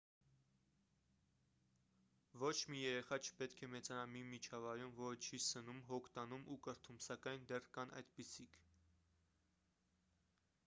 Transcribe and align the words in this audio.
ոչ 2.43 2.53
մի 2.73 2.79
երեխա 2.83 3.19
չպետք 3.27 3.59
է 3.67 3.67
մեծանա 3.73 4.05
մի 4.13 4.23
միջավայրում 4.29 4.93
որը 5.01 5.19
չի 5.27 5.39
սնում 5.49 5.81
հոգ 5.91 6.09
տանում 6.15 6.45
ու 6.55 6.57
կրթում 6.69 6.99
սակայն 7.09 7.45
դեռ 7.53 7.67
կան 7.77 7.93
այդպիսիք 8.01 8.57